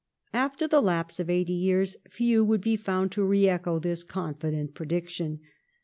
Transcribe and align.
After 0.33 0.67
the 0.67 0.81
lapse 0.81 1.19
of 1.19 1.29
eighty 1.29 1.53
years,. 1.53 1.95
few 2.09 2.43
would 2.43 2.61
be 2.61 2.75
found 2.75 3.11
to 3.11 3.23
re 3.23 3.47
echo 3.47 3.79
his 3.79 4.03
confident 4.03 4.73
prediction. 4.73 5.41